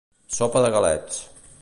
Sopa 0.37 0.63
de 0.65 0.73
galets 0.77 1.23